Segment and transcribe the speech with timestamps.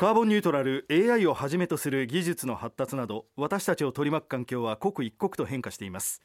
[0.00, 6.22] カーボンニュートラル AI をはじめとする技術の発達など私たちを取り巻く環境は刻一刻と変化しています。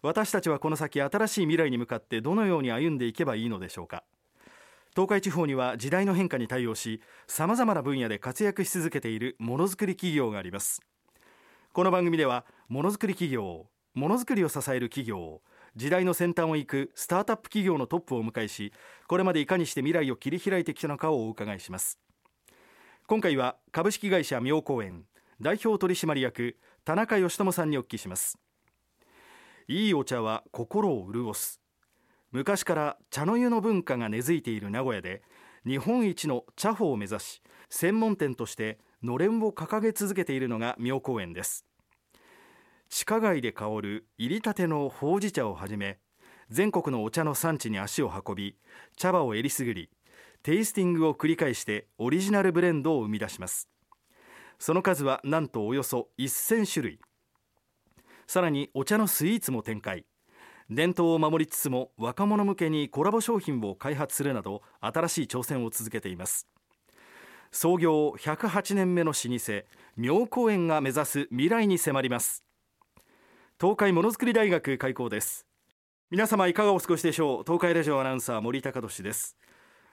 [0.00, 4.04] 私たちはこの先新しい未来に向かってどのように歩んでいけばいいのでしょうか。
[4.94, 10.80] 東海地方には時代の変化に対応しさまざまな分野で活躍し続けているものづくり企業があります。
[11.72, 15.40] この番組ではものづくり企業ものづくりを支える企業
[15.74, 18.72] 時代の先端を行くスタートアップ企業のトップをお迎えし
[19.08, 21.98] これまでいかにして未来を切り開いてきたのかをお伺いします。
[23.10, 25.02] 今回は株式会社妙高園
[25.40, 28.38] 代表取締役田中義智さんにお聞きします。
[29.66, 31.60] いいお茶は心を潤す。
[32.30, 35.22] 昔から茶の湯の文化が根付いている名古屋で
[35.66, 41.66] 日本一の茶法を目指し専門店としてのれんを掲げ続けているのが妙高園です。
[42.88, 45.98] 地下街で香る入りたてのほうじ茶をはじめ
[46.48, 48.56] 全国のお茶の産地に足を運び
[48.96, 49.90] 茶葉をえりすぐり
[50.42, 53.68] テイスティングを繰り返してオリジナルブレンドを生み出します。
[54.58, 57.00] その数はなんとおよそ1000種類。
[58.26, 60.06] さらにお茶のスイーツも展開。
[60.70, 66.46] 伝統を守りつつも若者向けにコラボ商品を開発するなど新しい挑戦を続けています。
[67.50, 69.62] 創業108年目の老舗
[69.96, 72.44] 妙高園が目指す未来に迫ります。
[73.60, 75.44] 東海ものづくり大学開校です。
[76.10, 77.42] 皆様いかがお過ごしでしょう？
[77.44, 79.36] 東海ラジオアナウンサー森高俊です。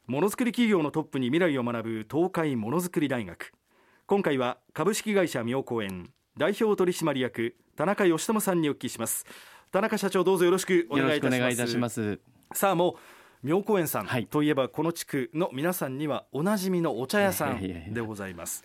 [0.08, 3.52] ものづくり企業のトップに未来を学ぶ東海ものづくり大学。
[4.05, 9.25] 今回は株式会社妙高園代表取締役田中義智さんにお聞きします。
[9.69, 12.22] 田中社長どうぞよろしくお願いいたします。
[12.53, 12.95] さあもう
[13.44, 18.63] 妙高園さんといえばこの地区の皆さんにはおなじみのお茶屋さんでございます。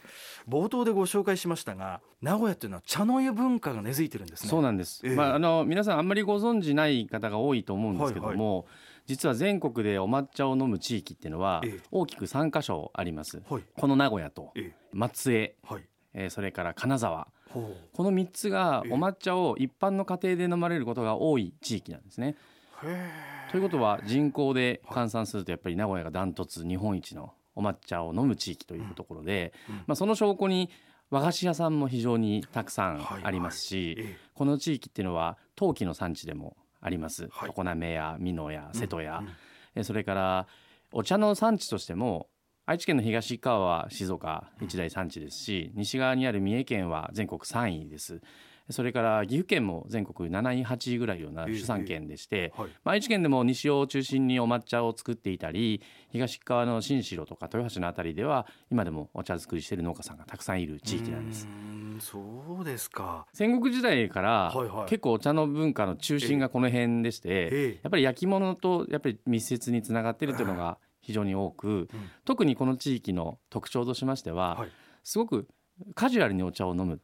[0.49, 4.49] 冒頭でご紹介しましたが名古屋というのは茶の湯文化が根付いてるんですね。
[4.49, 8.67] そうなんです、えー、まああの皆さんあんまりご存知ない方が多いと思うんですけども、はいはい、
[9.13, 11.61] 実は全国でお抹茶を飲む地域っていうのは
[11.91, 14.55] 大きく3カ所あります、はい、この名古屋と
[14.95, 15.83] 松江、はい、
[16.15, 17.29] えー、それから金沢。
[17.53, 22.37] この3つがお抹茶を一般の家庭で飲まれることが多い地域なんですね。
[23.51, 29.53] ということは人口で換算するとやっぱり名古屋がダントツ日本一のお抹茶を飲む地域というところで、
[29.87, 30.71] まあ、その証拠に
[31.11, 39.23] 和菓子屋さんも非常にたくさんありますし、この地域っていうのは陶器の産地でもあります、常滑や美濃や瀬戸や、
[39.83, 40.47] それから
[40.91, 42.29] お茶の産地としても
[42.67, 48.21] 愛知県の東側は静岡一大産地ですし西側にある三重県は全国3位です
[48.71, 61.49] それから岐阜県も全国7位8位ぐらいような主産県でして、はい、愛知県でも西尾を中心にお抹茶を作っていたり東側の新城とか豊橋の辺りでは今でもお茶作りしている農家さんがたくさんいる地域なんです。
[62.01, 62.21] そ
[62.61, 63.27] うですか。
[63.33, 64.55] 戦国時代から
[64.89, 71.89] 結構お茶の文化の中心がこの辺でして、やっぱり焼き物とやっぱり密接につながっているというのが非常に多く、
[72.25, 74.67] 特にこの地域の特徴としましては、
[75.05, 75.49] すごく
[75.95, 77.01] カジュアルにお茶を飲む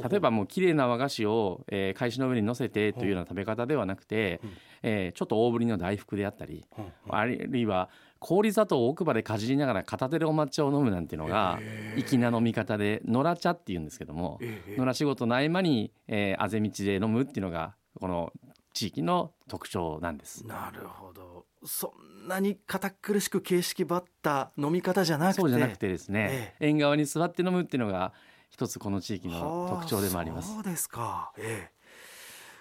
[0.00, 4.40] 例えばもう綺麗な和菓子を、えー、返しの上に乗せてというような食べ方ではなくて、
[4.82, 6.64] えー、ちょっと大ぶりの大福であったり、
[7.08, 11.58] あるいは氷砂糖を奥歯でかじりながら片手でお抹茶を飲むなんていうのが
[11.96, 14.38] 粋な飲み方で野良茶っていうんですけども
[14.78, 18.32] 野良仕事の合間に、えー、あぜ道で飲むっていうのがこの
[18.72, 20.46] 地域の特徴なんです。
[20.46, 21.46] なるほど。
[21.64, 21.92] そ
[22.24, 25.40] んなに堅苦しく形式ばった飲み方じゃなくて。
[25.40, 28.12] そうじゃなくてですね、ええ、縁側に座って飲むっていうのが
[28.52, 30.52] 一つこの地域の特徴でもあります。
[30.52, 31.32] そうですか。
[31.38, 31.72] ええ、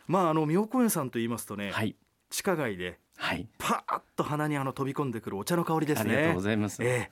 [0.08, 1.98] まああの妙高園さんと言いますとね、はい、
[2.30, 6.16] 地下街で、はい、パーッと鼻にあの飛び込んでくるお茶の香りですね。
[6.16, 6.82] ありがとうございます。
[6.82, 7.12] え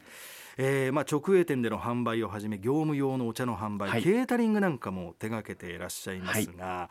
[0.58, 6.90] ええーまあ、直営店での販売をはじめ業務用のお茶の販売、はい、ケータリングなんかも手がけていらっしゃいますが、は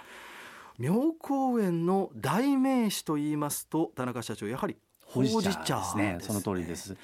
[0.78, 6.96] い、妙高園の代名詞と言いますと田中社長やはりほうじ茶ですね、その通りです。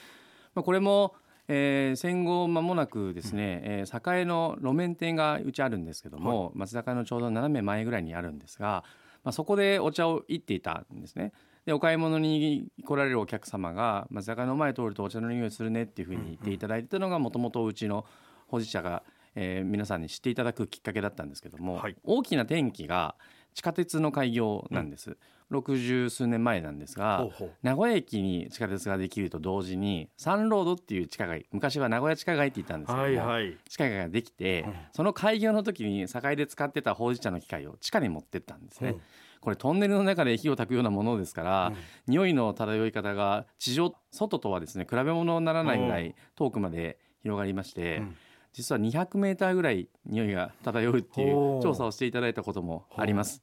[0.55, 1.15] まあ、これも
[1.49, 8.85] えー、戦後間もなくですね、うん、えー、栄の路面店がうちあるんですけども、はい、松坂のちょうど斜め前ぐらいにあるんですが、
[9.25, 11.33] まあ、そこでお茶をいっていたんですね。
[11.67, 18.05] でお買い物に来られるお客様が松坂の前通るとお茶の匂いするねっていうふうに言っていただいたのがもともとうちの
[18.49, 19.03] ほうじ茶が、
[19.35, 23.15] えー、皆さんに知っていただくきっかけだったんですけども、はい、大きな転機が
[23.55, 25.17] 地下鉄の開業なんです。
[25.51, 27.29] 60数年前なんですが
[27.63, 38.91] 名古屋駅に地下鉄ができると同時にサンロードっていう地下街昔は名古屋地下街って言ったんですけども、はいはい、地下街ができて、うん、その開業の時に堺で使ってたほうじ茶の機械を地下に持ってったんですね。
[38.91, 39.01] うん。
[39.41, 48.17] これトンネルの中で火を焚くようなものですから、うん、匂いの漂い方が地上外とはですね比べ物にならないぐらい遠くまで広がりまして、うん、
[48.55, 53.43] 実は200メーターぐらい匂いが漂うっていう調査をしていただいたこともあります。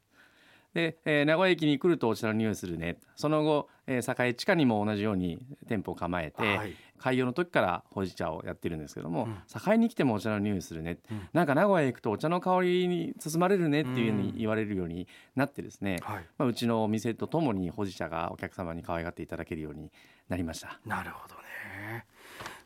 [0.73, 2.97] で、えー、名古屋駅に来るとお茶の匂いするね。
[3.17, 19.91] その後、えー、栄地下にも同じように店舗を構えて、はい、開業の時からほうじ茶をやってるんですけども、うん、境に来てもお茶の匂いするね、うん、なんか名古屋へ行くとお茶の香りに包まれるねっていうふうに言われるようになってですね、はい、まあ、うちのお店とともにほうじ茶がお客様に可愛がっていただけるように
[20.29, 20.79] なりました。
[20.85, 21.41] なるほどね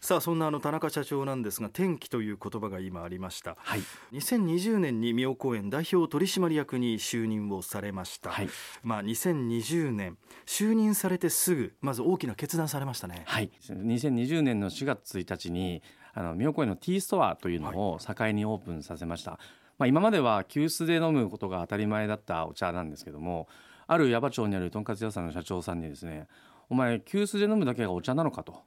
[0.02, 3.82] さあそんなあの田中社長なんですが転機という言葉が今ありました、はい、
[4.14, 8.50] 2020年に妙高園代表取締役に就任をされました、はい、
[8.84, 13.24] まあ2020年就任されてすぐまず大きな決断されましたね。
[13.26, 13.50] はい。
[13.70, 15.82] 2020年の4月1日に
[16.14, 19.40] あの妙高園のティーストアというのを境にオープンさせました、はい、
[19.80, 23.48] まあ、今までは急須で飲むことが当たり前だったお茶なんですけども
[23.88, 26.28] ある矢場町にあるとんかつ屋さんの社長さんにですね
[26.70, 28.64] お前急須で飲むだけがお茶なのかと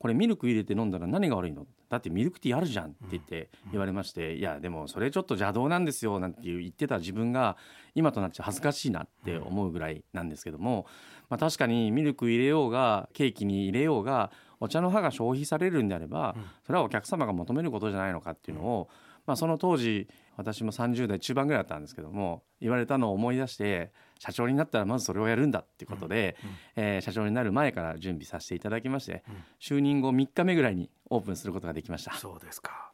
[0.00, 1.66] これミルク入れて飲んだら何が悪いの？
[1.90, 7.58] だってミルクティーあるじゃんって言って言われまして、いやでもそれちょっと邪道なんですよなんて言ってた自分が
[7.94, 10.86] 今となっちゃ恥ずかしいなって思うぐらいなんですけども、
[11.28, 18.88] まあ、確かにミルク入れようがケーキに入れようがお茶の葉が消費されるんであればそれはお客様が求めることじゃないのかっていうのを、
[19.26, 20.08] まあ、その当時
[20.40, 32.14] 私も30代中盤ぐらいだったんですけども言われたのを思い出して社長になったらまずそれをやるんだっていうことで、うんうん、えー、社長になる前から準備させていただきまして、うん、就任後3日目ぐらいにオープンすることができました。
[32.14, 32.90] そうですか。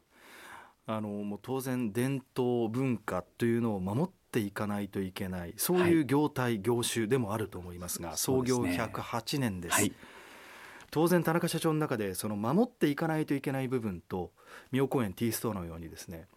[0.89, 9.93] あのもう当然伝統文化というのを守っていかないといけないそういう業態、はい、業種でもあると思いますが創業108年です、はい、
[10.93, 14.31] 当然田中社長の中でその守っていかないといけない部分と
[14.71, 16.29] 妙高園ティーストのようにですね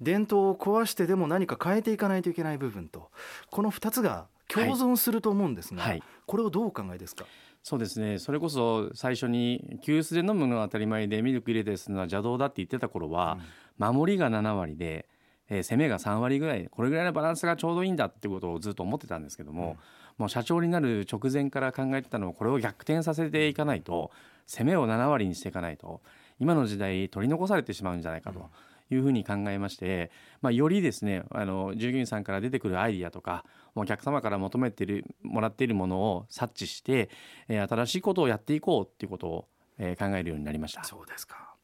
[0.00, 3.10] 伝統を壊してでも何か変えていかないといけない部分と
[3.50, 7.24] この2つが共存すると思うんですが、はい、これをどうお考えですか？
[7.62, 8.20] そうですね。
[8.20, 13.38] それこそ最初に急須で飲むのは当たり前でミルク入れてするのは邪道だって言ってた頃は、
[13.80, 15.08] うん、守りが7割で、
[15.48, 19.70] えー、攻めが3割ぐらいこれぐらいのバランスがちょうどいいんだってことをずっと思ってたんですけども、
[20.16, 24.12] うん、もう社長になる直前から考えてたのはこれを逆転させていかないと
[24.46, 26.02] 攻めを7割にしていかないと
[26.38, 28.38] 今の時代取り残されてしまうんじゃないかと。
[28.38, 28.46] うん
[28.90, 30.10] いうふうに考えまして、
[30.42, 33.44] まあ、よりですねあの従業員さんから出てくるアイディアとか
[33.74, 37.10] お客様から求めてるもらっているものを察知して、
[37.48, 39.48] えー、新しいことをやっていこうっていうことを、
[39.78, 40.84] えー、考えるようになりました。
[40.84, 41.54] そうですか。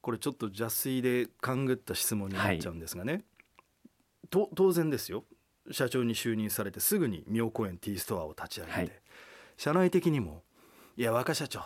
[0.00, 3.24] これちょっと邪推で勘ぐった質問になっちゃうんですがね、はい、
[4.30, 5.24] と当然ですよ。
[5.72, 8.92] 社長に就任されてすぐに妙高園ティーストアを立ち上げて、はい、
[9.56, 10.44] 社内的にも
[10.96, 11.62] 「いや若社長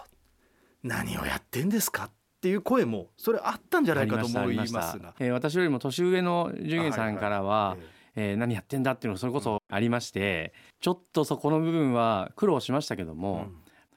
[0.82, 2.10] 何をやってんですか?」
[2.40, 7.76] っていう声もそれあったんじゃないかと思いますが、えー、私よりも年上の従業員さんからは、
[8.16, 13.48] えー、何やってんだっていうのそれこそありまして、ちょっとそこの部分は苦労しましたけども、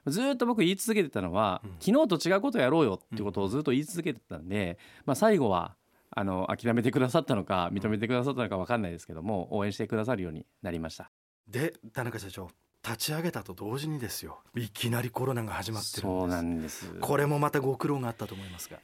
[0.04, 4.76] うん、ずっと僕言い続けてたのは、うん、昨日と違うことをやろうよっていうことをずっと言い続けてたんで、
[5.06, 5.74] まあ、最後は
[6.10, 11.10] あの諦めてくださったのか認めてくださったのか分かんないですけども応援してくださるようになりました。
[11.48, 12.50] で田中社長
[12.84, 14.40] 立ち上げたと同時にですよ。
[14.54, 16.94] いきなりコロナが始まってるそうなんです。
[17.00, 18.78] これもまたご苦労があったと思いますが。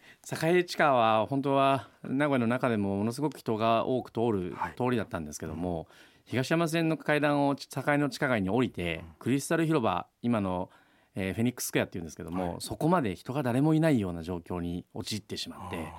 [0.49, 5.87] 栄地下は本当は名古屋の中でもものすごく人が多く通る通りだったんですけども、はい、
[6.25, 7.67] 東山線の階段を境
[7.99, 10.71] の地下街に降りて、うん、クリスタル広場今の、
[11.15, 15.93] えー、フェニックスクエアっていうんですけども、はい、そこまで人が誰もいないような状況に陥ってしまって。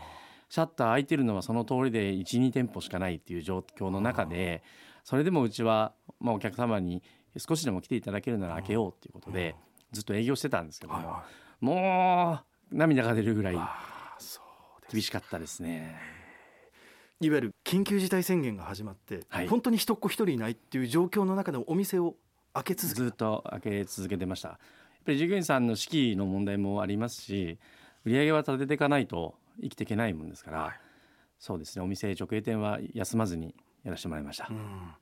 [0.50, 4.64] シャッター開いてるのはその通りで12店舗しかないっていう状況の中で
[5.06, 7.02] それでもうちは、まあ、お客様に
[7.38, 9.56] 少しでも来ていただけるなら開けようっていうことで
[9.92, 11.22] ずっと営業してたんですけども、
[11.60, 12.40] も
[12.72, 13.58] う涙が出るぐらい
[14.92, 15.96] 厳しかったですね。
[17.20, 22.16] いわゆる緊急事態宣言が始まって、はい、本当に人っ子一人いないっていう状況の中でお店を
[22.54, 24.50] 開け続けずっと開け続けてました。
[24.50, 24.58] やっ
[25.06, 27.60] ぱり従業員さんの士気の問題もありますし
[28.06, 30.80] 売り上げは立てていかないと生きていけないもんですから、はい、
[31.40, 31.84] そうですね。
[31.84, 34.48] お店直営店は休まずにやらせてもらいました。
[34.50, 34.94] うん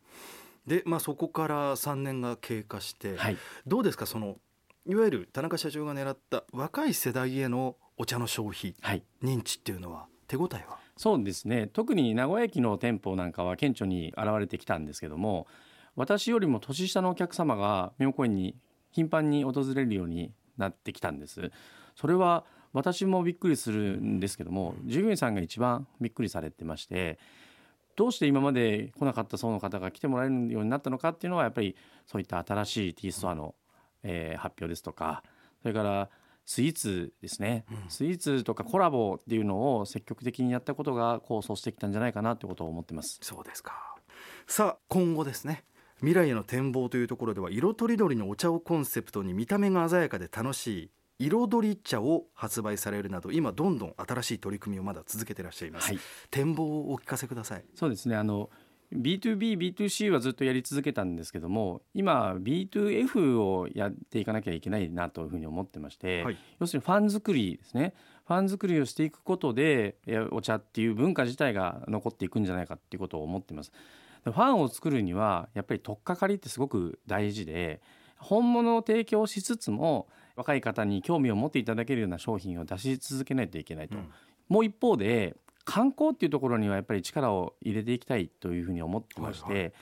[0.67, 4.05] で、まあ、そこから3年が経過して、はい、どうですか？
[4.05, 4.37] その
[4.85, 10.79] いわゆる田中社長が狙った若い世代へのお茶の消費、はい、認知っていうのは手応えは？
[10.97, 11.67] そうですね。
[11.67, 15.47] 特に名古屋駅の店舗なんかは顕著に現れてきたんですけども
[15.95, 18.55] 私よりも年下のお客様が妙高園に
[18.91, 21.51] 頻繁に訪れるようになってきたんです。
[21.95, 27.17] それは私もびっくりするんですけども従業員さんが一番びっくりされてまして
[27.99, 31.75] どうして今まで来なかった層の方が来てもらえるようになったのかっていうのはやっぱり
[32.07, 33.55] そういった新しいティーストアの、
[34.03, 35.21] えー、発表ですとか
[35.61, 36.09] それから
[36.45, 43.19] スイーツですね、うん、スイーツとかコラボっていうのを積極的にやったことが構想してきたんじゃないかなということを思ってます。
[43.21, 43.97] そうですか。
[44.47, 45.65] さあ今後ですね。
[45.97, 55.99] 未来への展望というところでは色とりどりのお茶をコンセプトに見た目が鮮やかで楽しい彩り茶を発売されるなど今どんどん新しい取り組みをまだ続けていらっしゃいます、はい、
[56.31, 57.65] 展望をお聞かせください。
[57.75, 58.15] そうですね。
[58.15, 58.49] あの
[58.91, 67.93] B2B、B2C はずっとやり続けたんですけども今 B2F をやっていかなきゃいけないなというふうに思ってまして、はい、要するにファン作りですね。
[68.25, 69.95] ファン作りをしていくことで
[70.31, 73.71] お茶っていう文化自体が残っていくんじゃないかっていうことを思ってます。
[74.23, 77.81] ファンを作るにはやっぱり取っかかりってすごく大事で
[78.17, 80.07] 本物を提供しつつも
[80.39, 84.09] 若い方に興味を持っていただけるような商品を出し続けないといけないと、うん、
[84.47, 89.73] もう一方で観光っていうところにはやっぱり力を入れていきたいというふうに思ってまして、はいはい、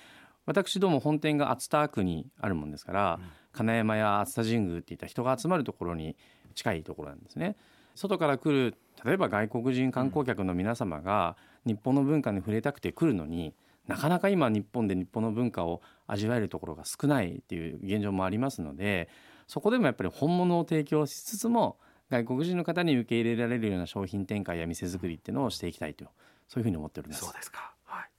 [0.47, 6.15] 私ども本店が熱田区にあるもんですから、うん、金山や熱田神宮っていった人が集まるところに
[6.55, 7.55] 近いところなんですね。
[7.93, 11.37] 外から来る例えば外国人観光客の皆様が
[11.67, 13.53] 日本の文化に触れたくて来るのに、
[13.87, 19.07] なかなか今日本で日本の文化を味わえるところが少ないっていう現状もありますので
[19.47, 21.77] そこでもやっぱり本物を提供しつつも
[22.09, 26.05] 外国人の方に受け入れられるような商品展開や店作りっていうのをしていきたいと
[26.47, 27.21] そういうふうに思っております。
[27.21, 27.73] そうですか。
[27.85, 28.09] はい。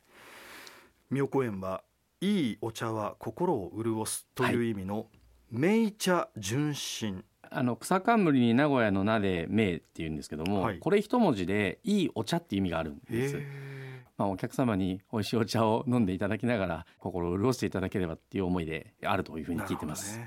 [1.10, 1.82] 妙高園は
[2.20, 5.06] いいお茶は心を潤すという意味の、
[5.50, 7.24] 名茶純真。
[7.50, 13.38] あの草冠に名古屋の名で名っていうんですけども、はい、これ一文字でいいお茶っていう意味があるんです。
[14.18, 20.20] まあ、お客様に美味しいお茶を飲んでいただきながら心を潤していただければっていう思いであるというふうに聞いてます。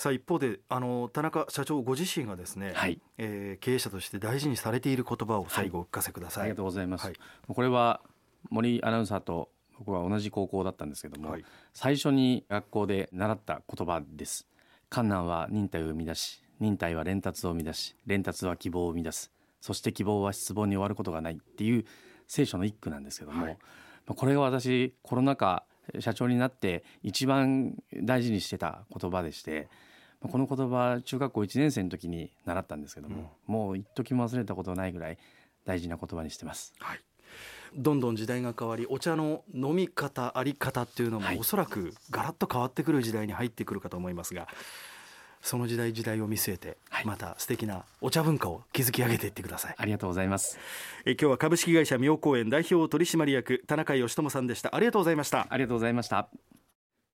[0.00, 7.16] さあ一方であの田中社長ご自身がですね、はい、えー、経営者として大事にされている言葉を最後お聞かせください、はい、ありがとうございます、はい、
[7.46, 8.00] これは
[8.48, 14.46] 森アナウンサーと僕は同じ高校だったんですけども、はい、最初に学校で習った言葉です。
[14.88, 19.30] 観難は忍耐を生み出し忍耐は連達を生み出し連達は希望を生み出す。
[19.60, 21.84] そして希望は失望に終わることがないっていう
[22.26, 23.58] 聖書の一句なんですけども、はい、
[24.06, 25.64] これが私コロナ禍
[25.98, 29.68] 社長になって一番大事にしてた言葉でして
[30.22, 35.18] この言葉中学校1年生の時に習ったんですけども、うん、もう一時も忘れたことないぐらい
[35.64, 36.72] 大事な言葉にしてます。
[36.78, 37.00] はい。
[37.76, 44.48] どんどん時代が変わりお茶の飲み方あり方っていうのも、おそらくガラッと変わってくる時代に入ってくるかと思いますが
[45.42, 49.74] その時代時代を見据えて、はい、また素敵なお茶文化を築き上げていってください。
[49.78, 50.58] ありがとうございます。
[51.06, 54.74] え今日は株式会社妙高園代表取締役田中義智さんでした。
[54.74, 55.46] ありがとうございました。
[55.48, 56.28] ありがとうございました